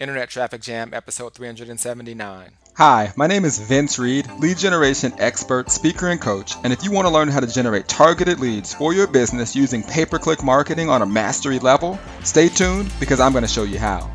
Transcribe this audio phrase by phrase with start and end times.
[0.00, 2.52] Internet Traffic Jam, episode 379.
[2.76, 6.54] Hi, my name is Vince Reed, lead generation expert, speaker, and coach.
[6.64, 9.82] And if you want to learn how to generate targeted leads for your business using
[9.82, 13.64] pay per click marketing on a mastery level, stay tuned because I'm going to show
[13.64, 14.10] you how.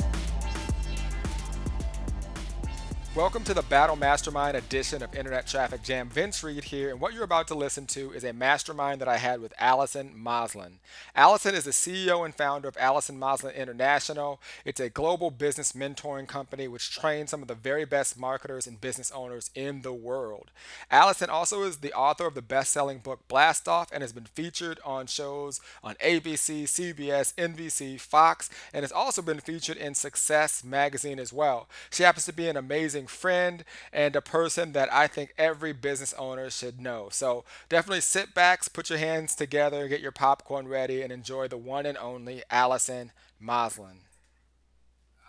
[3.15, 6.09] Welcome to the Battle Mastermind edition of Internet Traffic Jam.
[6.09, 9.15] Vince Reed here, and what you're about to listen to is a mastermind that I
[9.15, 10.79] had with Allison Maslan.
[11.15, 14.41] Allison is the CEO and founder of Allison Maslan International.
[14.65, 18.81] It's a global business mentoring company which trains some of the very best marketers and
[18.81, 20.51] business owners in the world.
[20.91, 24.25] Allison also is the author of the best selling book Blast Off and has been
[24.25, 30.65] featured on shows on ABC, CBS, NBC, Fox, and has also been featured in Success
[30.65, 31.69] magazine as well.
[31.89, 35.73] She happens to be an amazing amazing friend and a person that I think every
[35.73, 37.09] business owner should know.
[37.11, 41.57] So definitely sit back, put your hands together, get your popcorn ready, and enjoy the
[41.57, 44.01] one and only Allison Maslan.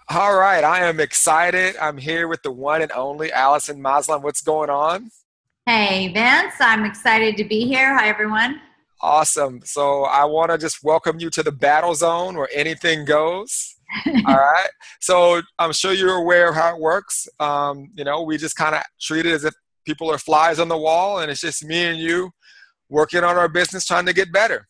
[0.09, 1.77] All right, I am excited.
[1.81, 4.23] I'm here with the one and only Allison Maslan.
[4.23, 5.11] What's going on?
[5.67, 6.55] Hey, Vince.
[6.61, 7.93] I'm excited to be here.
[7.99, 8.61] Hi, everyone.
[9.01, 9.61] Awesome.
[9.65, 13.76] So I want to just welcome you to the battle zone where anything goes.
[14.27, 14.69] All right.
[15.01, 17.29] So I'm sure you're aware of how it works.
[17.41, 20.69] Um, you know, we just kind of treat it as if people are flies on
[20.69, 22.31] the wall, and it's just me and you
[22.89, 24.67] working on our business, trying to get better.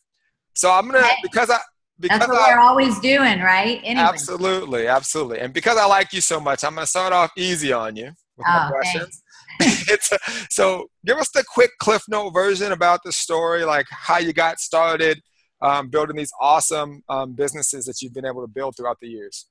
[0.55, 1.59] So I'm gonna because I
[1.99, 3.81] because That's what I, we're always doing, right?
[3.83, 4.07] Anyway.
[4.07, 5.41] Absolutely, absolutely.
[5.41, 8.47] And because I like you so much, I'm gonna start off easy on you with
[8.47, 9.23] my oh, questions.
[9.61, 10.19] it's a,
[10.51, 14.61] so give us the quick cliff note version about the story, like how you got
[14.61, 15.21] started
[15.63, 19.47] um, building these awesome um, businesses that you've been able to build throughout the years?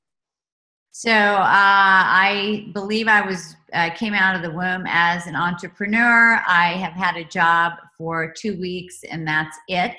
[0.91, 6.41] So uh, I believe I was uh, came out of the womb as an entrepreneur.
[6.47, 9.95] I have had a job for two weeks, and that's it.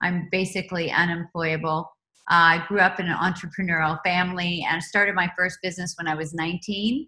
[0.00, 1.92] I'm basically unemployable.
[2.30, 6.14] Uh, I grew up in an entrepreneurial family and started my first business when I
[6.14, 7.06] was 19.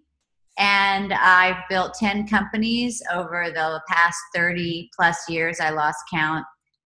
[0.59, 5.59] And I've built 10 companies over the past 30 plus years.
[5.59, 6.45] I lost count.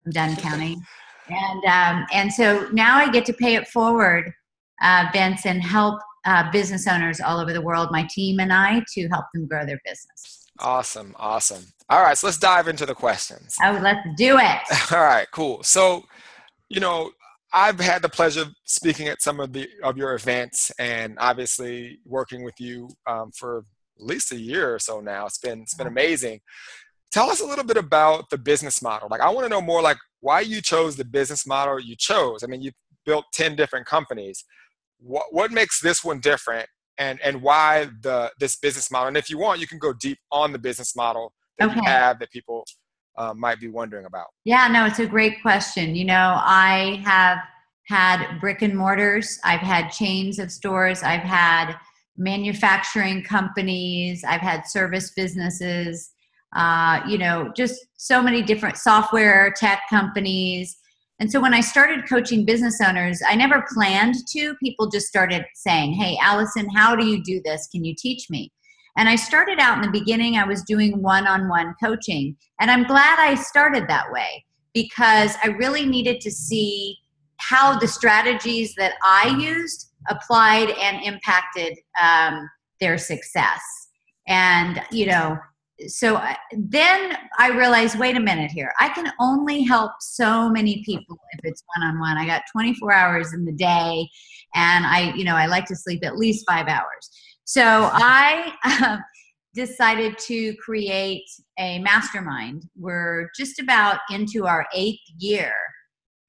[0.06, 0.82] I'm done counting
[1.30, 4.34] and um, and so now I get to pay it forward,
[4.82, 8.84] uh, Vince, and help uh, business owners all over the world, my team and I,
[8.94, 10.48] to help them grow their business.
[10.60, 11.66] Awesome, awesome.
[11.90, 13.56] All right, so let's dive into the questions.
[13.64, 14.60] Oh, let's do it.
[14.92, 15.64] all right, cool.
[15.64, 16.04] So,
[16.70, 17.12] you know,
[17.52, 22.00] I've had the pleasure of speaking at some of the of your events, and obviously
[22.06, 23.66] working with you um, for
[24.00, 25.26] at least a year or so now.
[25.26, 26.42] It's been it's been amazing.
[27.12, 29.08] Tell us a little bit about the business model.
[29.12, 32.44] Like, I want to know more like why you chose the business model you chose.
[32.44, 32.72] I mean, you
[33.06, 34.46] built 10 different companies.
[35.00, 36.66] What, what makes this one different
[36.98, 39.10] and, and why the, this business model?
[39.10, 41.76] And if you want, you can go deep on the business model that okay.
[41.76, 42.64] you have that people
[43.18, 44.28] uh, might be wondering about.
[44.46, 45.94] Yeah, no, it's a great question.
[45.94, 47.40] You know, I have
[47.88, 51.76] had brick and mortars, I've had chains of stores, I've had
[52.16, 56.13] manufacturing companies, I've had service businesses
[56.56, 60.78] uh, you know, just so many different software tech companies.
[61.20, 64.56] And so when I started coaching business owners, I never planned to.
[64.56, 67.68] People just started saying, Hey, Allison, how do you do this?
[67.72, 68.52] Can you teach me?
[68.98, 72.36] And I started out in the beginning, I was doing one on one coaching.
[72.60, 76.98] And I'm glad I started that way because I really needed to see
[77.38, 82.50] how the strategies that I used applied and impacted um,
[82.80, 83.62] their success.
[84.28, 85.38] And, you know,
[85.88, 88.72] so then I realized, wait a minute here.
[88.80, 92.18] I can only help so many people if it's one on one.
[92.18, 94.08] I got 24 hours in the day,
[94.56, 97.10] and I, you know, I like to sleep at least five hours.
[97.46, 98.98] So I uh,
[99.54, 101.26] decided to create
[101.60, 102.64] a mastermind.
[102.78, 105.54] We're just about into our eighth year,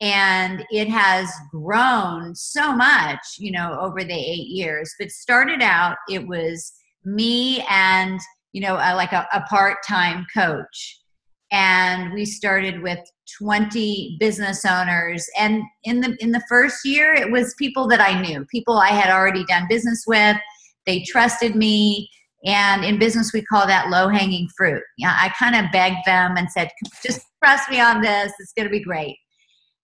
[0.01, 4.93] and it has grown so much, you know, over the eight years.
[4.99, 6.73] But started out, it was
[7.05, 8.19] me and
[8.55, 11.01] you know, uh, like a, a part-time coach.
[11.51, 13.01] And we started with
[13.39, 15.27] 20 business owners.
[15.39, 18.89] And in the in the first year, it was people that I knew, people I
[18.89, 20.37] had already done business with.
[20.87, 22.09] They trusted me.
[22.47, 24.83] And in business, we call that low hanging fruit.
[24.99, 26.71] Yeah, I kind of begged them and said,
[27.03, 28.33] just trust me on this.
[28.39, 29.17] It's going to be great.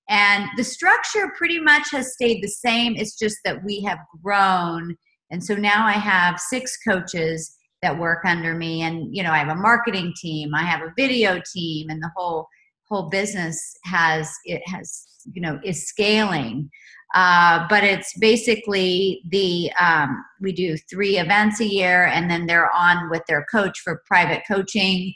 [0.08, 2.96] And the structure pretty much has stayed the same.
[2.96, 4.96] It's just that we have grown.
[5.30, 8.82] And so now I have six coaches that work under me.
[8.82, 12.10] And you know i have a marketing team i have a video team and the
[12.16, 12.46] whole
[12.88, 16.70] whole business has it has you know is scaling.
[17.12, 22.70] Uh, but it's basically the um, we do three events a year and then they're
[22.70, 25.12] on with their coach for private coaching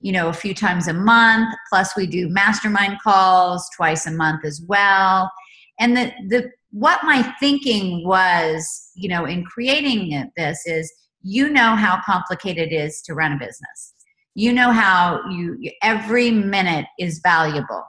[0.00, 1.54] you know a few times a month.
[1.68, 5.30] Plus we do mastermind calls twice a month as well.
[5.78, 10.92] And the the what my thinking was, you know, in creating this is
[11.26, 13.94] you know how complicated it is to run a business.
[14.36, 17.84] You know how you every minute is valuable.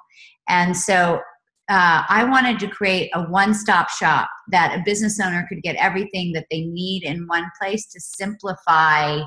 [0.49, 1.21] And so
[1.69, 5.75] uh, I wanted to create a one stop shop that a business owner could get
[5.75, 9.19] everything that they need in one place to simplify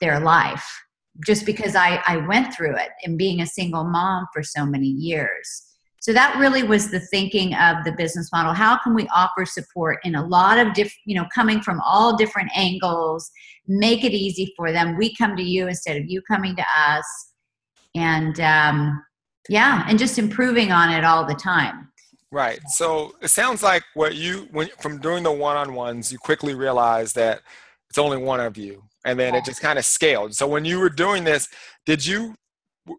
[0.00, 0.82] their life.
[1.24, 4.88] Just because I, I went through it and being a single mom for so many
[4.88, 5.62] years.
[6.06, 8.52] So that really was the thinking of the business model.
[8.52, 12.16] How can we offer support in a lot of different, you know, coming from all
[12.16, 13.28] different angles,
[13.66, 14.96] make it easy for them.
[14.96, 17.32] We come to you instead of you coming to us.
[17.96, 19.02] And um,
[19.48, 21.88] yeah, and just improving on it all the time.
[22.30, 22.60] Right.
[22.68, 26.54] So it sounds like what you, when from doing the one on ones, you quickly
[26.54, 27.40] realized that
[27.90, 28.84] it's only one of you.
[29.04, 30.36] And then it just kind of scaled.
[30.36, 31.48] So when you were doing this,
[31.84, 32.36] did you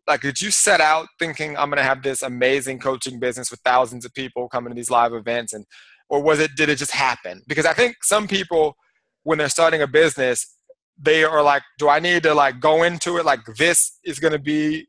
[0.07, 3.59] like did you set out thinking i'm going to have this amazing coaching business with
[3.61, 5.65] thousands of people coming to these live events and
[6.09, 7.41] or was it did it just happen?
[7.47, 8.75] Because i think some people
[9.23, 10.55] when they're starting a business
[10.99, 14.31] they are like do i need to like go into it like this is going
[14.31, 14.87] to be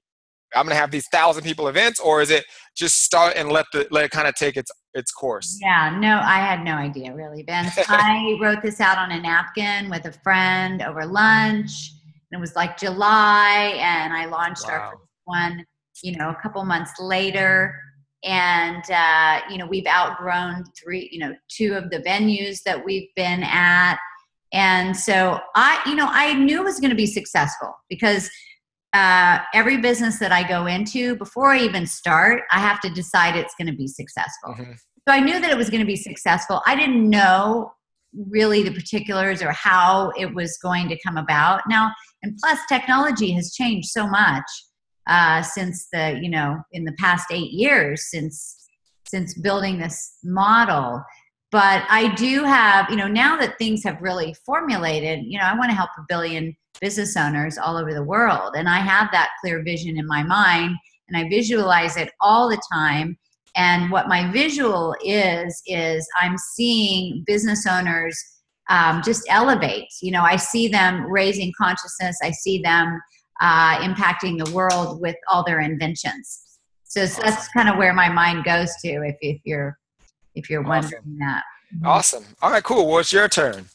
[0.54, 2.44] i'm going to have these thousand people events or is it
[2.76, 5.58] just start and let the let it kind of take its its course?
[5.60, 9.90] Yeah no i had no idea really ben i wrote this out on a napkin
[9.90, 11.92] with a friend over lunch
[12.32, 14.74] it was like July, and I launched wow.
[14.74, 15.64] our one,
[16.02, 17.74] you know, a couple months later.
[18.24, 23.08] And uh, you know, we've outgrown three, you know, two of the venues that we've
[23.14, 23.98] been at.
[24.52, 28.28] And so I, you know, I knew it was going to be successful because
[28.92, 33.36] uh, every business that I go into, before I even start, I have to decide
[33.36, 34.54] it's going to be successful.
[34.54, 34.72] Mm-hmm.
[34.72, 36.62] So I knew that it was going to be successful.
[36.66, 37.72] I didn't know
[38.14, 41.62] really the particulars or how it was going to come about.
[41.68, 41.92] Now,
[42.22, 44.44] and plus, technology has changed so much
[45.08, 48.68] uh, since the you know in the past eight years since
[49.06, 51.02] since building this model.
[51.50, 55.24] But I do have you know now that things have really formulated.
[55.24, 58.68] You know, I want to help a billion business owners all over the world, and
[58.68, 60.76] I have that clear vision in my mind,
[61.08, 63.16] and I visualize it all the time
[63.58, 68.16] and what my visual is, is I'm seeing business owners
[68.68, 69.88] um, just elevate.
[70.02, 73.00] You know, I see them raising consciousness, I see them
[73.40, 76.44] uh, impacting the world with all their inventions.
[76.84, 79.78] So, so that's kind of where my mind goes to if, if you're
[80.34, 81.18] if you're wondering awesome.
[81.18, 81.42] that.
[81.74, 81.86] Mm-hmm.
[81.86, 82.24] Awesome.
[82.40, 82.86] All right, cool.
[82.86, 83.66] Well, it's your turn.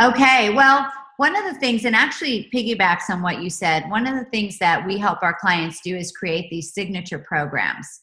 [0.00, 0.50] Okay.
[0.50, 4.24] Well, one of the things, and actually piggybacks on what you said, one of the
[4.26, 8.02] things that we help our clients do is create these signature programs.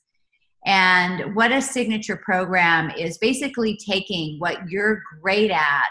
[0.66, 5.84] And what a signature program is basically taking what you're great at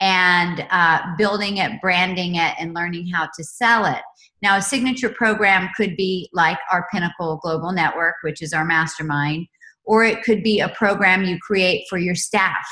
[0.00, 4.02] and uh, building it, branding it, and learning how to sell it.
[4.42, 9.46] Now, a signature program could be like our Pinnacle Global Network, which is our mastermind,
[9.84, 12.66] or it could be a program you create for your staff,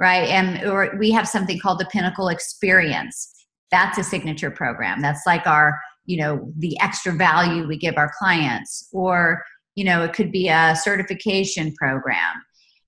[0.00, 0.28] right?
[0.28, 3.32] And or we have something called the Pinnacle Experience.
[3.70, 5.00] That's a signature program.
[5.00, 8.88] That's like our, you know, the extra value we give our clients.
[8.92, 9.44] Or
[9.74, 12.42] you know it could be a certification program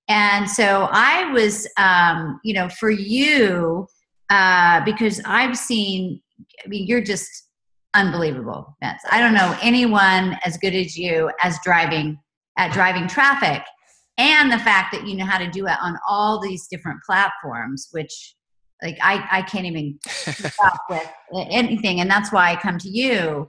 [0.09, 3.87] and so i was um, you know for you
[4.31, 6.21] uh, because i've seen
[6.65, 7.49] i mean you're just
[7.95, 9.03] unbelievable Vince.
[9.11, 12.19] i don't know anyone as good as you as driving
[12.59, 13.63] at driving traffic
[14.19, 17.89] and the fact that you know how to do it on all these different platforms
[17.93, 18.35] which
[18.83, 21.09] like i, I can't even stop with
[21.51, 23.49] anything and that's why i come to you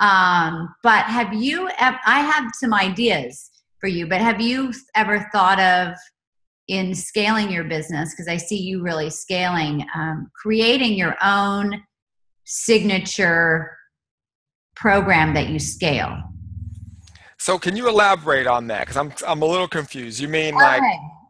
[0.00, 3.50] um, but have you, I have some ideas
[3.84, 5.94] for you, but have you ever thought of
[6.68, 11.82] in scaling your business, because I see you really scaling, um, creating your own
[12.44, 13.76] signature
[14.74, 16.16] program that you scale?
[17.38, 18.86] So can you elaborate on that?
[18.86, 20.18] Because I'm, I'm a little confused.
[20.18, 20.80] You mean like.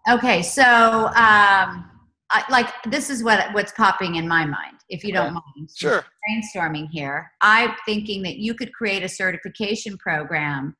[0.09, 0.43] Okay, okay.
[0.43, 1.91] so um,
[2.31, 6.05] I, like this is what what's popping in my mind if you don't mind sure
[6.29, 10.75] brainstorming here i'm thinking that you could create a certification program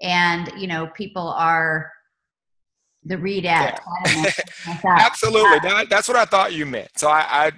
[0.00, 1.90] and you know people are
[3.04, 3.80] the read at.
[4.06, 4.30] Yeah.
[4.84, 5.58] absolutely.
[5.60, 6.90] That, that's what i thought you meant.
[6.96, 7.52] So I, I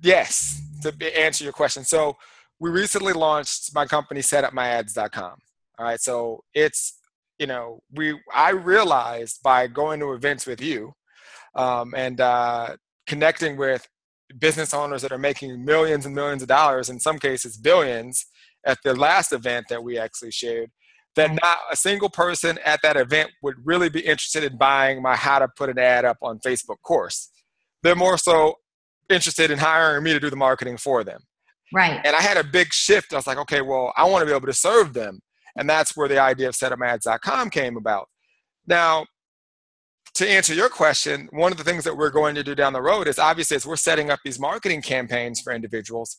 [0.00, 1.84] yes to answer your question.
[1.84, 2.16] So
[2.60, 5.34] we recently launched my company setupmyads.com
[5.78, 6.00] all right.
[6.00, 6.98] So it's
[7.38, 10.92] you know we i realized by going to events with you
[11.56, 13.86] um, and uh, connecting with
[14.38, 18.26] business owners that are making millions and millions of dollars, in some cases billions,
[18.66, 20.70] at the last event that we actually shared,
[21.16, 25.16] that not a single person at that event would really be interested in buying my
[25.16, 27.30] how to put an ad up on Facebook course.
[27.82, 28.56] They're more so
[29.08, 31.20] interested in hiring me to do the marketing for them.
[31.72, 32.00] Right.
[32.04, 33.12] And I had a big shift.
[33.12, 35.20] I was like, okay, well, I want to be able to serve them.
[35.56, 38.08] And that's where the idea of setupmyads.com came about.
[38.66, 39.06] Now,
[40.14, 42.82] to answer your question, one of the things that we're going to do down the
[42.82, 46.18] road is obviously as we're setting up these marketing campaigns for individuals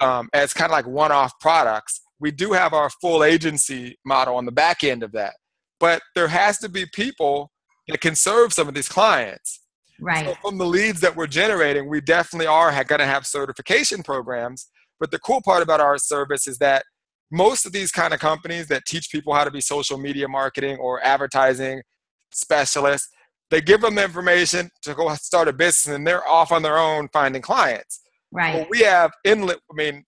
[0.00, 2.00] um, as kind of like one-off products.
[2.20, 5.34] We do have our full agency model on the back end of that,
[5.78, 7.50] but there has to be people
[7.88, 9.60] that can serve some of these clients.
[10.00, 10.26] Right.
[10.26, 14.68] So from the leads that we're generating, we definitely are going to have certification programs.
[14.98, 16.84] But the cool part about our service is that
[17.30, 20.76] most of these kind of companies that teach people how to be social media marketing
[20.78, 21.82] or advertising
[22.32, 23.08] specialists,
[23.50, 26.78] they give them the information to go start a business and they're off on their
[26.78, 28.00] own finding clients.
[28.32, 28.56] Right.
[28.56, 30.04] Well, we have endless, I mean,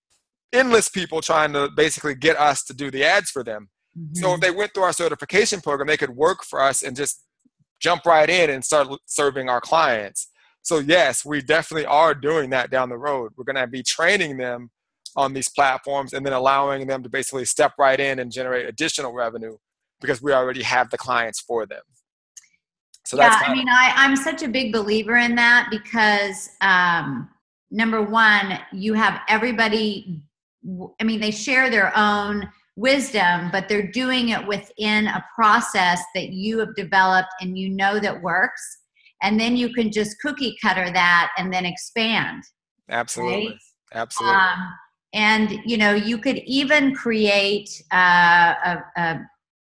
[0.52, 3.68] endless people trying to basically get us to do the ads for them.
[3.98, 4.14] Mm-hmm.
[4.14, 7.22] So if they went through our certification program, they could work for us and just
[7.80, 10.28] jump right in and start serving our clients.
[10.62, 13.32] So yes, we definitely are doing that down the road.
[13.36, 14.70] We're going to be training them
[15.16, 19.12] on these platforms and then allowing them to basically step right in and generate additional
[19.12, 19.56] revenue
[20.00, 21.82] because we already have the clients for them.
[23.04, 27.28] So yeah, I mean, I, I'm such a big believer in that because um,
[27.70, 30.22] number one, you have everybody.
[31.00, 36.30] I mean, they share their own wisdom, but they're doing it within a process that
[36.30, 38.78] you have developed and you know that works.
[39.22, 42.42] And then you can just cookie cutter that and then expand.
[42.88, 43.48] Absolutely.
[43.48, 43.56] Right?
[43.94, 44.36] Absolutely.
[44.36, 44.74] Um,
[45.12, 49.20] and you know, you could even create uh, a, a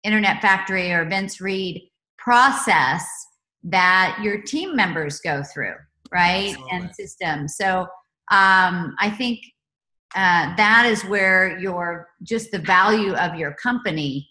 [0.03, 1.83] Internet Factory or Vince Reed
[2.19, 3.07] process
[3.65, 5.75] that your team members go through,
[6.11, 6.51] right?
[6.51, 6.71] Absolutely.
[6.73, 7.49] And system.
[7.49, 7.81] So
[8.31, 9.41] um, I think
[10.14, 14.28] uh, that is where your just the value of your company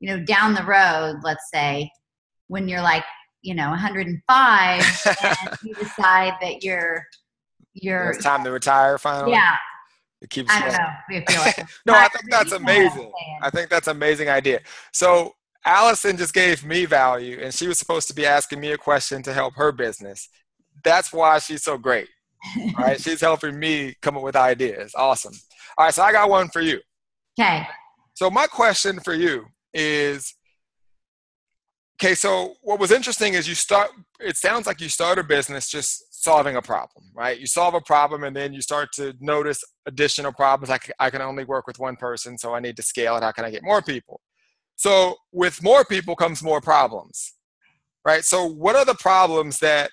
[0.00, 1.90] you know down the road let's say
[2.48, 3.04] when you're like
[3.42, 7.04] you know 105 and you decide that you're
[7.74, 9.32] you're it's time to retire finally?
[9.32, 9.56] Yeah.
[10.20, 11.40] It keeps I don't know.
[11.40, 13.10] Like, no i think that's amazing.
[13.42, 14.60] i think that's amazing idea.
[14.92, 15.34] So
[15.64, 19.22] allison just gave me value and she was supposed to be asking me a question
[19.22, 20.28] to help her business.
[20.82, 22.08] That's why she's so great
[22.56, 24.92] all right, she's helping me come up with ideas.
[24.94, 25.34] Awesome.
[25.76, 26.80] All right, so I got one for you.
[27.38, 27.66] Okay.
[28.14, 30.34] So my question for you is
[32.00, 35.68] okay, so what was interesting is you start it sounds like you start a business
[35.68, 37.38] just solving a problem, right?
[37.38, 41.22] You solve a problem and then you start to notice additional problems like I can
[41.22, 43.22] only work with one person, so I need to scale it.
[43.22, 44.20] How can I get more people?
[44.76, 47.34] So with more people comes more problems.
[48.04, 48.24] Right?
[48.24, 49.90] So what are the problems that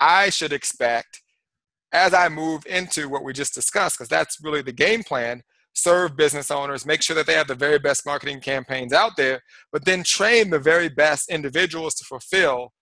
[0.00, 1.22] I should expect
[1.92, 5.42] as I move into what we just discussed, because that's really the game plan,
[5.72, 9.40] serve business owners, make sure that they have the very best marketing campaigns out there,
[9.72, 12.72] but then train the very best individuals to fulfill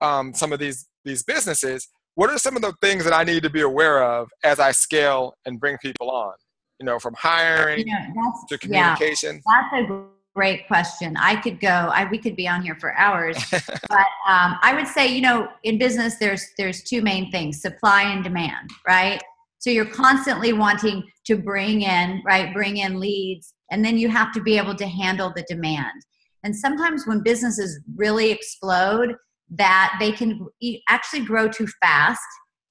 [0.00, 1.88] um, some of these these businesses.
[2.14, 4.72] What are some of the things that I need to be aware of as I
[4.72, 6.34] scale and bring people on?
[6.80, 9.40] You know, from hiring you know, to communication.
[9.48, 11.16] Yeah, that's a great question.
[11.16, 11.68] I could go.
[11.68, 15.48] I, we could be on here for hours, but um, I would say, you know,
[15.64, 19.20] in business, there's there's two main things: supply and demand, right?
[19.58, 24.32] So you're constantly wanting to bring in, right, bring in leads, and then you have
[24.32, 26.02] to be able to handle the demand.
[26.44, 29.16] And sometimes when businesses really explode,
[29.50, 30.46] that they can
[30.88, 32.20] actually grow too fast,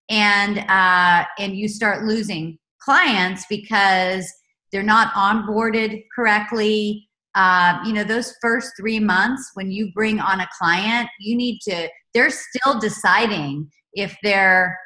[0.10, 4.32] and uh, and you start losing clients because
[4.72, 7.07] they're not onboarded correctly
[7.38, 11.60] uh, you know those first three months when you bring on a client you need
[11.62, 14.77] to they're still deciding if they're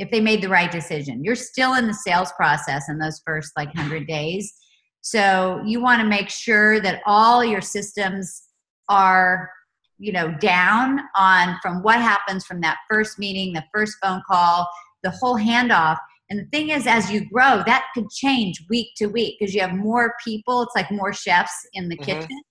[0.00, 1.22] if they made the right decision.
[1.22, 4.54] You're still in the sales process in those first like 100 days.
[5.02, 8.44] So you want to make sure that all your systems
[8.88, 9.50] are
[9.98, 14.66] you know down on from what happens from that first meeting the first phone call
[15.02, 15.98] the whole handoff
[16.30, 19.60] and the thing is, as you grow, that could change week to week because you
[19.60, 20.62] have more people.
[20.62, 22.04] It's like more chefs in the mm-hmm.
[22.04, 22.42] kitchen,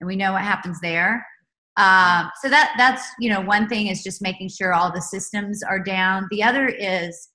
[0.00, 1.26] and we know what happens there.
[1.76, 5.62] Um, so that that's you know one thing is just making sure all the systems
[5.62, 6.28] are down.
[6.30, 7.28] The other is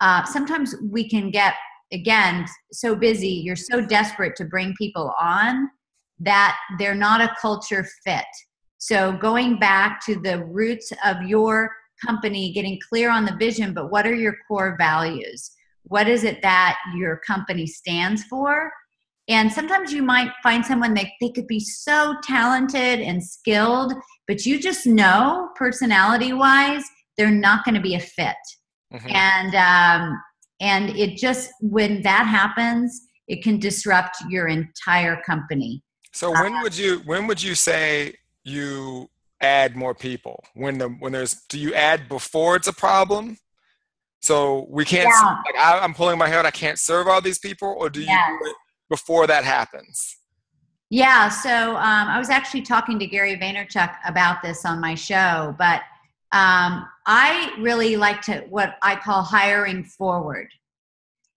[0.00, 1.54] uh, sometimes we can get
[1.92, 3.28] again so busy.
[3.28, 5.68] You're so desperate to bring people on
[6.18, 8.24] that they're not a culture fit.
[8.78, 11.70] So going back to the roots of your
[12.04, 15.50] company getting clear on the vision, but what are your core values?
[15.84, 18.72] What is it that your company stands for?
[19.28, 23.94] And sometimes you might find someone that they could be so talented and skilled,
[24.26, 26.84] but you just know personality wise,
[27.16, 28.36] they're not going to be a fit.
[28.92, 29.08] Mm-hmm.
[29.10, 30.22] And, um,
[30.60, 35.82] and it just, when that happens, it can disrupt your entire company.
[36.12, 39.08] So when would you, when would you say you
[39.42, 43.36] add more people when the when there's do you add before it's a problem
[44.20, 45.36] so we can't yeah.
[45.44, 48.00] like I, am pulling my hair out i can't serve all these people or do
[48.00, 48.56] you do it
[48.88, 50.16] before that happens
[50.94, 55.54] Yeah, so um, I was actually talking to Gary Vaynerchuk about this on my show,
[55.56, 55.80] but
[56.32, 60.48] um, I really like to what I call hiring forward.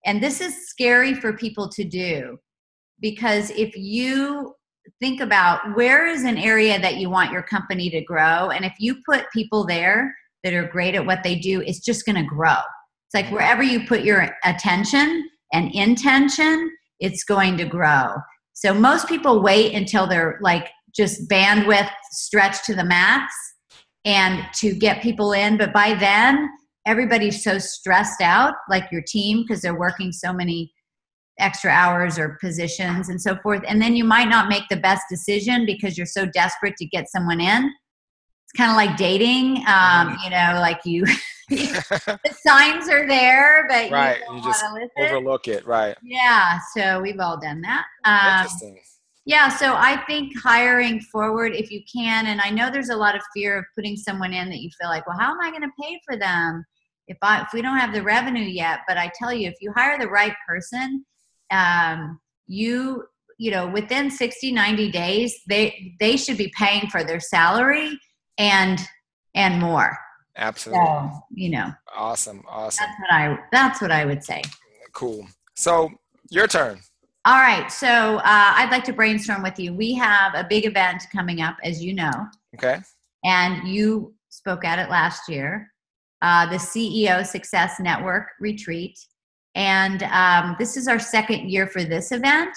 [0.06, 2.38] And this is scary for people to do
[3.00, 4.56] because if you
[5.01, 8.74] think about where is an area that you want your company to grow, and if
[8.80, 12.24] you put people there that are great at what they do, it's just going to
[12.24, 12.58] grow.
[13.08, 18.15] It's like wherever you put your attention and intention, it's going to grow.
[18.54, 23.34] So most people wait until they're like just bandwidth stretched to the max
[24.06, 25.58] and to get people in.
[25.58, 26.50] But by then,
[26.86, 30.72] everybody's so stressed out, like your team, because they're working so many
[31.39, 33.62] extra hours or positions and so forth.
[33.68, 37.10] And then you might not make the best decision because you're so desperate to get
[37.10, 37.65] someone in.
[37.65, 41.06] It's kind of like dating, um, you know, like you,
[41.50, 44.63] the signs are there, but right, you, you just
[44.98, 45.65] overlook it.
[45.65, 45.96] Right.
[46.04, 46.60] Yeah.
[46.75, 47.86] So we've all done that.
[48.06, 48.80] Um, Interesting.
[49.27, 53.15] Yeah, so I think hiring forward if you can, and I know there's a lot
[53.15, 55.63] of fear of putting someone in that you feel like, well, how am I going
[55.63, 56.63] to pay for them
[57.08, 58.82] if I if we don't have the revenue yet?
[58.88, 61.04] But I tell you, if you hire the right person,
[61.56, 63.06] um, you
[63.38, 68.00] you know within 60 90 days they they should be paying for their salary
[68.38, 68.80] and
[69.34, 69.98] and more.
[70.38, 70.86] Absolutely.
[70.86, 71.72] So, you know.
[71.96, 72.86] Awesome awesome.
[72.86, 74.42] that's what i that's what i would say.
[74.94, 75.28] Cool.
[75.56, 75.90] So
[76.30, 76.80] your turn.
[77.26, 78.22] All right so uh,
[78.58, 79.74] i'd like to brainstorm with you.
[79.74, 82.12] We have a big event coming up as you know.
[82.56, 82.80] Okay.
[83.24, 85.72] And you spoke at it last year.
[86.22, 88.98] Uh, the ceo success network retreat
[89.56, 92.56] and um, this is our second year for this event.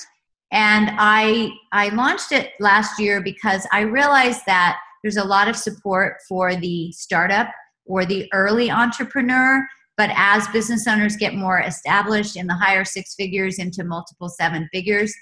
[0.51, 5.57] And i i launched it last year because i realized that there's a lot of
[5.57, 7.49] support for the startup
[7.85, 9.67] or the early entrepreneur.
[9.97, 14.69] But as business owners get more established in the higher six figures into multiple seven
[14.73, 15.15] figures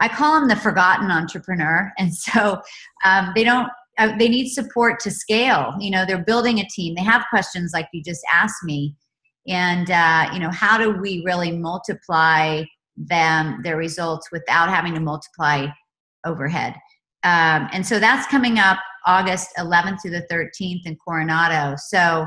[0.00, 1.92] i call them the forgotten entrepreneur.
[1.98, 2.60] And so
[3.04, 3.68] um, they don't
[3.98, 5.74] uh, they need support to scale.
[5.80, 6.94] You know they're building a team.
[6.94, 8.94] They have questions like you just asked me
[9.48, 12.62] and uh, you know how do we really multiply
[12.96, 15.66] them their results without having to multiply
[16.26, 16.74] overhead?
[17.24, 21.76] Um, and so that's coming up august 11th through the 13th in coronado.
[21.88, 22.26] So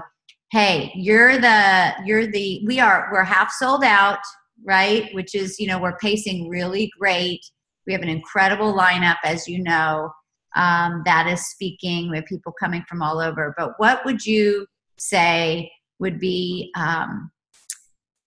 [0.51, 4.19] hey you're the you're the we are we're half sold out
[4.63, 5.13] right?
[5.13, 7.41] Which is you know we're pacing really great.
[7.87, 10.11] We have an incredible lineup as you know.
[10.55, 12.09] Um, that is speaking.
[12.09, 13.53] We have people coming from all over.
[13.57, 14.65] But what would you
[14.97, 17.31] say would be um,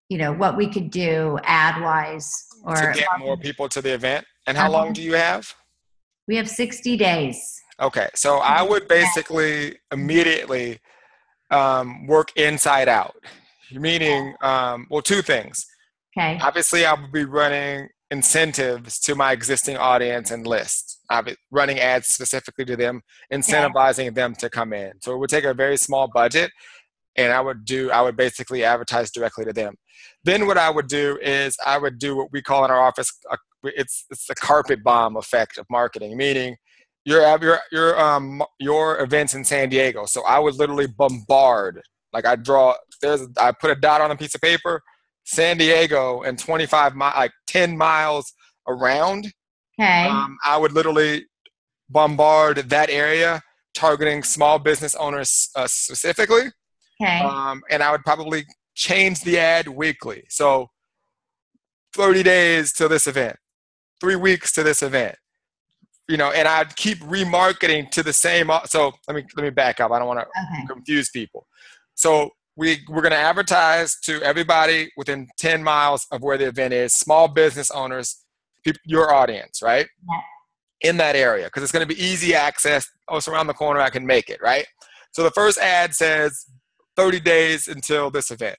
[0.08, 2.32] you know what we could do ad wise
[2.64, 4.24] or to get more people to the event?
[4.46, 4.92] And how long uh-huh.
[4.94, 5.52] do you have?
[6.26, 7.60] We have 60 days.
[7.80, 10.78] Okay so i would basically immediately
[11.50, 13.16] um, work inside out.
[13.72, 15.66] Meaning um, well two things.
[16.16, 16.38] Okay.
[16.40, 21.00] Obviously i would be running incentives to my existing audience and list.
[21.10, 24.10] I'll be running ads specifically to them incentivizing okay.
[24.10, 24.92] them to come in.
[25.02, 26.50] So it would take a very small budget
[27.16, 29.74] and I would do I would basically advertise directly to them.
[30.24, 33.11] Then what I would do is I would do what we call in our office
[33.31, 36.57] a, it's it's the carpet bomb effect of marketing, meaning
[37.05, 40.07] your your your um your events in San Diego.
[40.07, 41.81] So I would literally bombard
[42.12, 44.83] like I draw there's I put a dot on a piece of paper,
[45.24, 48.33] San Diego and 25 mi- like 10 miles
[48.68, 49.33] around.
[49.79, 50.09] Okay.
[50.09, 51.27] Um, I would literally
[51.90, 53.42] bombard that area
[53.74, 56.44] targeting small business owners uh, specifically
[57.00, 57.20] Okay.
[57.20, 60.24] Um, and I would probably change the ad weekly.
[60.28, 60.68] So
[61.94, 63.37] 30 days to this event,
[64.00, 65.16] three weeks to this event.
[66.09, 68.50] You know, and I'd keep remarketing to the same.
[68.66, 69.90] So let me let me back up.
[69.90, 70.66] I don't want to okay.
[70.68, 71.46] confuse people.
[71.94, 76.74] So we we're going to advertise to everybody within 10 miles of where the event
[76.74, 78.22] is, small business owners,
[78.64, 79.87] people, your audience, right?
[80.07, 80.90] Yeah.
[80.90, 82.87] In that area, because it's going to be easy access.
[83.09, 83.80] Oh, it's around the corner.
[83.80, 84.66] I can make it, right?
[85.12, 86.44] So the first ad says
[86.96, 88.57] 30 days until this event.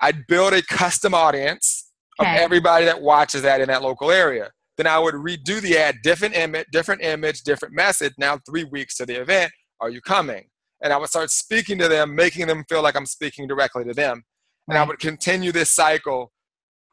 [0.00, 1.90] I'd build a custom audience
[2.20, 2.34] okay.
[2.34, 4.50] of everybody that watches that in that local area.
[4.76, 8.14] Then I would redo the ad, different image, different image, different message.
[8.18, 10.48] Now three weeks to the event, are you coming?
[10.82, 13.92] And I would start speaking to them, making them feel like I'm speaking directly to
[13.92, 14.24] them.
[14.68, 14.78] And.
[14.78, 16.32] I would continue this cycle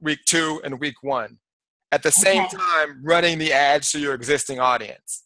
[0.02, 1.38] week two and week one.
[1.91, 2.58] At the same okay.
[2.58, 5.23] time, running the ads to your existing audience.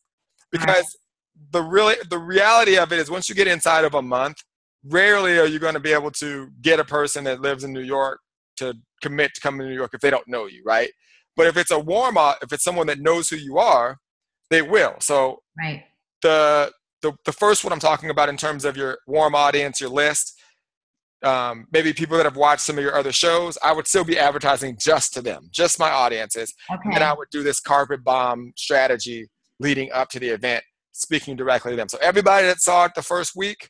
[0.52, 1.52] Because right.
[1.52, 4.38] the really the reality of it is once you get inside of a month,
[4.86, 7.82] rarely are you going to be able to get a person that lives in New
[7.82, 8.20] York
[8.58, 10.90] to commit to come to New York if they don't know you, right?
[11.36, 13.98] But if it's a warm up, if it's someone that knows who you are,
[14.50, 14.96] they will.
[15.00, 15.84] So right.
[16.22, 19.90] the the the first one I'm talking about in terms of your warm audience, your
[19.90, 20.40] list,
[21.24, 24.20] um, maybe people that have watched some of your other shows, I would still be
[24.20, 26.54] advertising just to them, just my audiences.
[26.72, 26.92] Okay.
[26.94, 29.28] And I would do this carpet bomb strategy
[29.60, 31.90] leading up to the event, speaking directly to them.
[31.90, 33.70] So everybody that saw it the first week,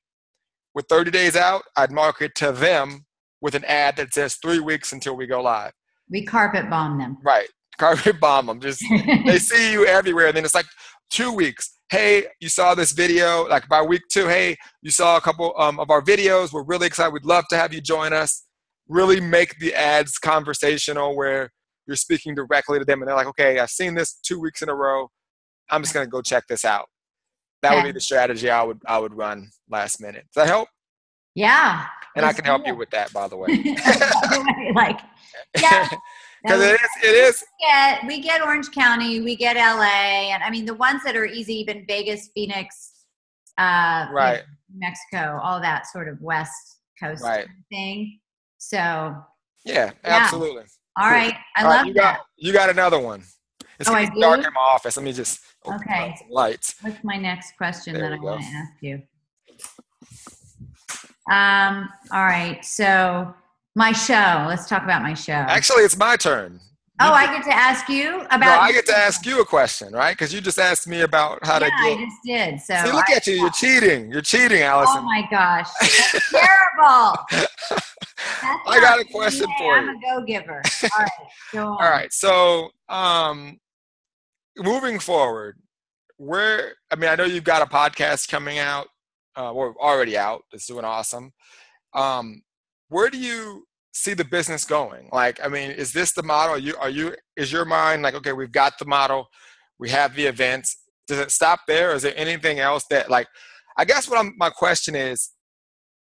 [0.75, 3.05] with 30 days out, I'd market to them
[3.41, 5.73] with an ad that says three weeks until we go live.
[6.09, 7.17] we carpet bomb them.
[7.23, 7.47] Right.
[7.77, 8.59] Carpet bomb them.
[8.59, 8.83] Just
[9.25, 10.27] they see you everywhere.
[10.27, 10.65] And then it's like
[11.09, 11.77] two weeks.
[11.89, 13.47] Hey, you saw this video.
[13.47, 16.53] Like by week two, hey, you saw a couple um, of our videos.
[16.53, 17.13] We're really excited.
[17.13, 18.43] We'd love to have you join us.
[18.87, 21.49] Really make the ads conversational where
[21.85, 24.69] you're speaking directly to them and they're like, okay, I've seen this two weeks in
[24.69, 25.09] a row.
[25.69, 26.85] I'm just gonna go check this out.
[27.63, 30.25] That would be the strategy I would I would run last minute.
[30.33, 30.67] Does that help?
[31.33, 31.85] yeah.
[32.15, 32.67] And I can help it.
[32.67, 33.49] you with that, by the way.
[34.75, 34.99] like,
[35.59, 35.89] yeah.
[36.45, 40.43] Because it is, it is, we get we get Orange County, we get LA, and
[40.43, 43.05] I mean the ones that are easy, even Vegas, Phoenix,
[43.57, 44.41] uh, right,
[44.75, 47.47] Mexico, all that sort of West Coast right.
[47.71, 48.19] thing.
[48.57, 49.15] So,
[49.63, 50.63] Yeah, absolutely.
[50.99, 51.17] all Cool.
[51.17, 52.17] right, I All right, love you that.
[52.17, 53.23] got you got another one.
[53.79, 54.97] It's Oh, dark in my office.
[54.97, 56.15] Let me just Okay.
[56.29, 56.75] lights.
[56.81, 58.23] What's my next question There that I go.
[58.25, 59.01] want to ask you?
[61.31, 63.33] Um, all right, so
[63.75, 64.45] my show.
[64.47, 65.31] Let's talk about my show.
[65.33, 66.59] Actually, it's my turn.
[66.99, 68.39] oh, I get to ask you about.
[68.41, 70.11] No, I get to ask you a question, right?
[70.11, 72.59] Because you just asked me about how yeah, to I just did.
[72.61, 73.35] So See, look I- at you.
[73.35, 74.11] You're cheating.
[74.11, 74.97] You're cheating, Allison.
[74.99, 77.15] Oh my gosh, that's terrible.
[77.31, 77.87] That's
[78.67, 79.55] I got a question me.
[79.57, 79.91] for I'm you.
[79.97, 80.61] a go-giver.
[80.83, 81.11] All right,
[81.53, 81.67] go on.
[81.83, 82.11] All right.
[82.11, 83.59] So, um,
[84.57, 85.57] moving forward,
[86.17, 88.87] where I mean, I know you've got a podcast coming out,
[89.37, 90.41] uh, or already out.
[90.51, 91.31] It's doing awesome.
[91.93, 92.41] Um,
[92.89, 95.09] where do you see the business going?
[95.11, 96.55] Like, I mean, is this the model?
[96.55, 99.27] Are you are you is your mind like, okay, we've got the model,
[99.79, 100.77] we have the events.
[101.07, 101.91] Does it stop there?
[101.91, 103.27] Or is there anything else that like?
[103.75, 105.31] I guess what I'm, my question is,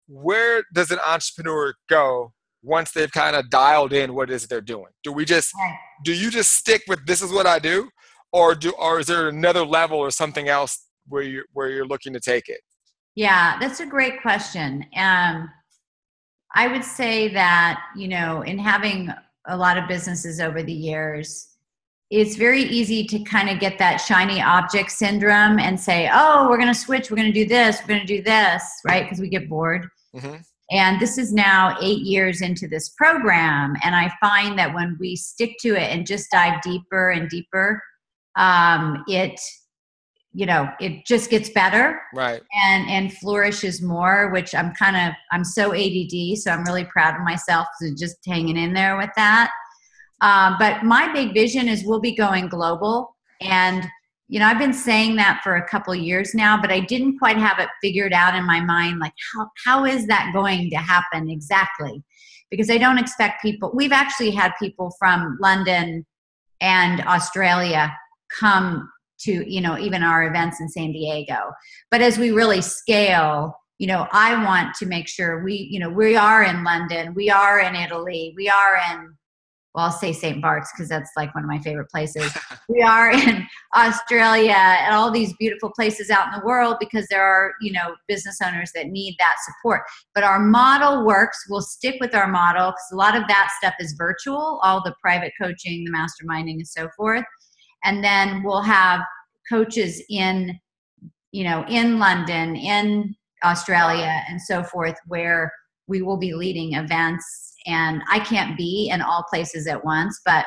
[0.08, 4.60] where does an entrepreneur go once they've kind of dialed in what it is they're
[4.60, 4.90] doing?
[5.02, 5.52] Do we just
[6.04, 7.88] do you just stick with this is what I do,
[8.34, 12.12] or do or is there another level or something else where you where you're looking
[12.12, 12.60] to take it?
[13.14, 14.84] Yeah, that's a great question.
[14.96, 15.48] Um,
[16.56, 19.08] I would say that, you know, in having
[19.46, 21.48] a lot of businesses over the years,
[22.10, 26.56] it's very easy to kind of get that shiny object syndrome and say, oh, we're
[26.56, 29.04] going to switch, we're going to do this, we're going to do this, right?
[29.04, 29.86] Because we get bored.
[30.12, 30.36] hmm
[30.70, 33.76] And this is now eight years into this program.
[33.84, 37.80] And I find that when we stick to it and just dive deeper and deeper,
[38.36, 39.40] um, it,
[40.32, 42.42] you know, it just gets better Right.
[42.66, 47.14] and and flourishes more which i'm kind of i'm so add so i'm really proud
[47.14, 49.52] of myself for just hanging in there with that.
[50.20, 53.14] Um, but my big vision is we'll be going global.
[53.40, 53.86] And
[54.28, 57.36] you know i've been saying that for a couple years now but i didn't quite
[57.36, 61.28] have it figured out in my mind like how, how is that going to happen
[61.30, 62.02] exactly?
[62.50, 66.06] Because i don't expect people we've actually had people from london
[66.60, 67.94] and australia
[68.30, 71.52] come to you know even our events in san diego.
[71.90, 75.90] But as we really scale you know i want to make sure we you know
[75.90, 79.14] we are in london we are in italy we are in
[79.74, 82.32] well i'll say st bart's because that's like one of my favorite places.
[82.66, 87.22] We are in australia and all these beautiful places out in the world because there
[87.22, 89.82] are you know business owners that need that support.
[90.14, 91.44] But our model works.
[91.50, 94.94] We'll stick with our model because a lot of that stuff is virtual all the
[95.02, 97.24] private coaching the masterminding and so forth
[97.84, 99.00] and then we'll have
[99.48, 100.58] coaches in
[101.32, 105.52] you know in london in australia and so forth where
[105.86, 107.52] we will be leading events.
[107.66, 110.46] And i can't be in all places at once but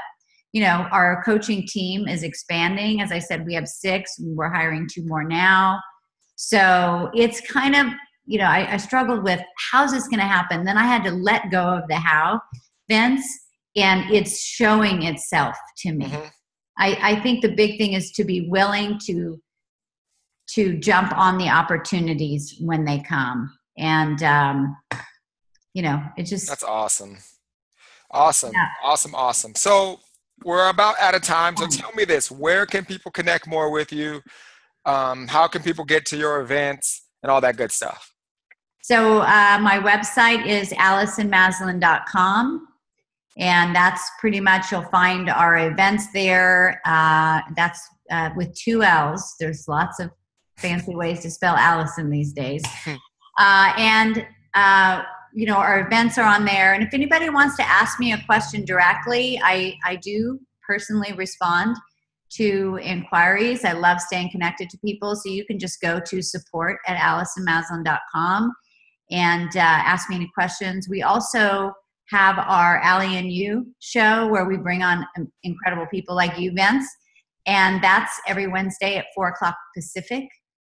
[0.53, 3.01] you know our coaching team is expanding.
[3.01, 5.79] As i said we have six we're hiring two more now.
[6.35, 7.87] So it's kind of
[8.25, 10.63] you know i, I struggled with how's this going to happen?
[10.63, 12.39] Then i had to let go of the how
[12.89, 13.25] vince
[13.75, 16.05] and it's showing itself to me.
[16.05, 16.31] Mhm.
[16.77, 19.41] I, I think the big thing is to be willing to
[20.51, 24.77] to jump on the opportunities when they come and um,
[25.73, 27.17] you know it just That's awesome.
[28.11, 28.53] Awesome.
[28.53, 28.69] Yeah.
[28.83, 29.13] Awesome.
[29.13, 29.53] Awesome.
[29.55, 29.99] So
[30.45, 31.57] we're about out of time.
[31.57, 34.21] So tell me this: Where can people connect more with you?
[34.85, 38.13] Um, how can people get to your events and all that good stuff?
[38.87, 42.66] so uh, my website is allisonmaslan.com
[43.37, 49.35] and that's pretty much you'll find our events there uh, that's uh, with two l's.
[49.39, 50.09] There's lots of
[50.57, 52.63] fancy ways to spell allison these days.
[53.39, 56.73] Uh, and uh, you know our events are on there.
[56.73, 61.77] And if anybody wants to ask me a question directly i i do personally respond
[62.29, 63.63] to inquiries.
[63.63, 65.15] I love staying connected to people.
[65.15, 68.51] So you can just go to support at allisonmaslan.com
[69.11, 70.87] and uh, ask me any questions.
[70.89, 71.71] We also
[72.09, 75.05] have our Ali and You show where we bring on
[75.43, 76.87] incredible people like you, Vince,
[77.45, 80.23] and that's every Wednesday at four o'clock Pacific.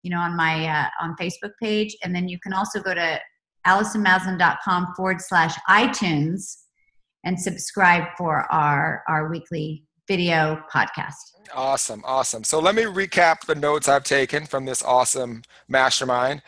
[0.04, 3.20] You know, on my uh, on Facebook page, and then you can also go to
[3.68, 6.56] AllisonMaslan.com forward slash iTunes
[7.26, 11.14] and subscribe for our our weekly video podcast.
[11.54, 12.44] Awesome, awesome.
[12.44, 16.42] So let me recap the notes I've taken from this awesome mastermind.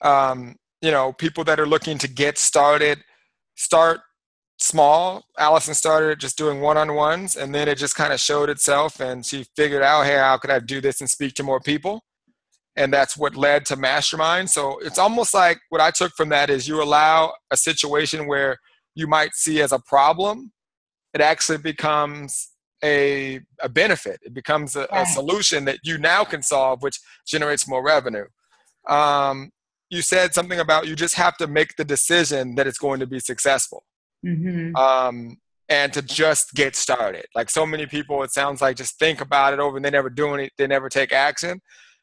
[0.00, 3.02] Um, you know, people that are looking to get started,
[3.56, 4.00] start
[4.62, 5.24] small.
[5.38, 9.44] Allison started just doing one-on-ones, and then it just kind of showed itself, and she
[9.56, 12.02] figured out, hey, how could I do this and speak to more people?
[12.76, 14.48] And that's what led to mastermind.
[14.48, 18.56] So it's almost like what I took from that is you allow a situation where
[18.94, 20.52] you might see as a problem,
[21.12, 22.50] it actually becomes
[22.82, 24.20] a, a benefit.
[24.22, 28.24] It becomes a, a solution that you now can solve, which generates more revenue.
[28.88, 29.50] Um,
[29.90, 33.06] you said something about you just have to make the decision that it's going to
[33.06, 33.84] be successful.
[34.24, 34.76] Mm-hmm.
[34.76, 35.36] Um,
[35.68, 37.24] and to just get started.
[37.34, 40.10] Like so many people, it sounds like just think about it over and they never
[40.10, 41.60] do it, they never take action.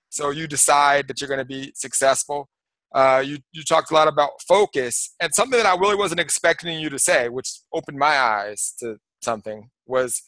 [0.10, 2.50] So you decide that you're going to be successful.
[2.96, 6.80] Uh, you, you talked a lot about focus and something that I really wasn't expecting
[6.80, 10.24] you to say, which opened my eyes to something was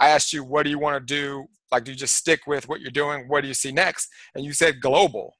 [0.00, 1.46] I asked you, what do you want to do?
[1.70, 3.28] Like, do you just stick with what you're doing?
[3.28, 4.08] What do you see next?
[4.34, 5.34] And you said global.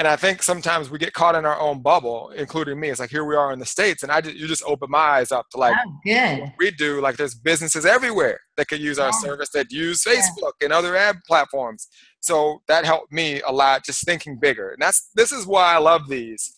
[0.00, 2.88] And I think sometimes we get caught in our own bubble, including me.
[2.88, 4.98] It's like here we are in the states, and I just, you just open my
[4.98, 6.54] eyes up to like oh, good.
[6.58, 7.02] we do.
[7.02, 10.64] Like there's businesses everywhere that could use our service that use Facebook yeah.
[10.64, 11.86] and other ad platforms.
[12.20, 14.70] So that helped me a lot, just thinking bigger.
[14.70, 16.50] And that's this is why I love these.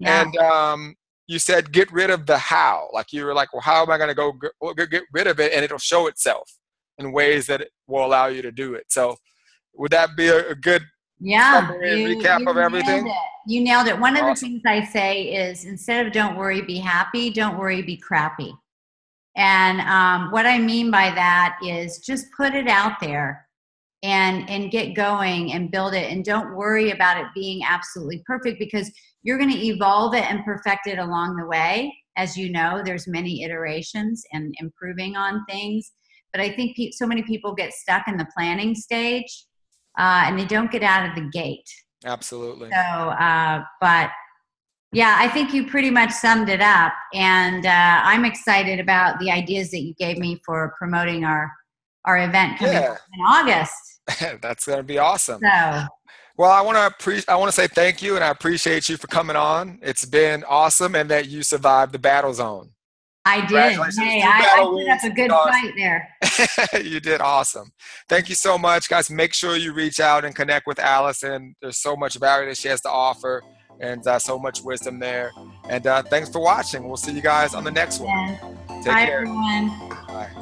[0.00, 0.22] Yeah.
[0.22, 0.96] And um,
[1.28, 2.88] you said get rid of the how.
[2.92, 5.38] Like you were like, well, how am I going to go get, get rid of
[5.38, 5.52] it?
[5.52, 6.50] And it'll show itself
[6.98, 8.86] in ways that it will allow you to do it.
[8.88, 9.14] So
[9.74, 10.82] would that be a, a good
[11.20, 13.04] yeah you, recap you of everything?
[13.04, 13.98] Nailed you nailed it.
[13.98, 17.82] One of the things I say is instead of don't worry, be happy, don't worry,
[17.82, 18.52] be crappy.
[19.36, 23.46] And um, what I mean by that is just put it out there
[24.02, 28.58] and and get going and build it and don't worry about it being absolutely perfect
[28.58, 28.90] because
[29.22, 33.06] you're going to evolve it and perfect it along the way as you know there's
[33.06, 35.92] many iterations and improving on things
[36.32, 39.44] but I think pe- so many people get stuck in the planning stage
[40.00, 41.68] uh, and they don't get out of the gate.
[42.06, 42.70] Absolutely.
[42.70, 44.10] So, uh, but
[44.92, 46.92] yeah, I think you pretty much summed it up.
[47.12, 51.52] And uh, I'm excited about the ideas that you gave me for promoting our
[52.06, 52.96] our event coming yeah.
[53.12, 54.00] in August.
[54.40, 55.38] That's going to be awesome.
[55.42, 55.84] So,
[56.38, 58.96] well, I want to pre- I want to say thank you, and I appreciate you
[58.96, 59.78] for coming on.
[59.82, 62.70] It's been awesome, and that you survived the battle zone.
[63.24, 63.76] I did.
[63.98, 66.08] Hey, I, I put up a good fight there.
[66.82, 67.70] you did awesome.
[68.08, 69.10] Thank you so much, guys.
[69.10, 71.54] Make sure you reach out and connect with Allison.
[71.60, 73.42] There's so much value that she has to offer
[73.80, 75.32] and uh, so much wisdom there.
[75.68, 76.86] And uh, thanks for watching.
[76.86, 78.38] We'll see you guys on the next one.
[78.82, 79.20] Take Bye, care.
[79.20, 79.70] everyone.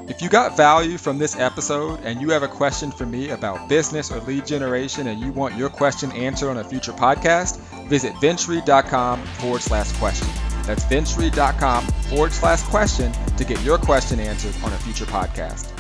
[0.09, 3.69] If you got value from this episode and you have a question for me about
[3.69, 8.13] business or lead generation and you want your question answered on a future podcast, visit
[8.15, 10.29] vincereed.com forward slash question.
[10.69, 15.78] That's vincereed.com forward slash question to get your question answered on a future podcast.